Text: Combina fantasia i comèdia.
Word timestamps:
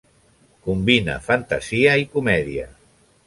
Combina 0.67 1.17
fantasia 1.27 1.93
i 2.05 2.09
comèdia. 2.17 2.67